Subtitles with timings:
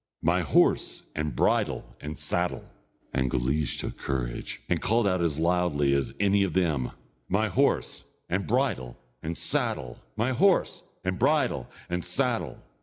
[0.23, 2.65] My horse, and bridle, and saddle!"
[3.13, 6.89] and Guleesh took courage, and called out as loudly as any of them:
[7.29, 9.99] "My horse, and bridle, and saddle!
[10.15, 12.57] My horse, and bridle, and saddle!"